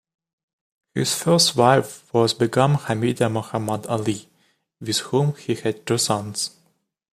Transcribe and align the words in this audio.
His 0.95 1.13
first 1.13 1.55
wife 1.55 2.11
was 2.11 2.33
Begum 2.33 2.75
Hamida 2.87 3.29
Mohammad 3.31 3.85
Ali, 3.85 4.29
with 4.79 4.97
whom 4.97 5.35
he 5.35 5.53
had 5.53 5.85
two 5.85 5.99
sons. 5.99 6.55